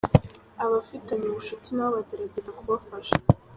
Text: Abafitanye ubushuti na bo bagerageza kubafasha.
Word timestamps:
Abafitanye 0.63 1.25
ubushuti 1.27 1.69
na 1.77 1.85
bo 1.87 1.91
bagerageza 1.95 2.51
kubafasha. 2.57 3.13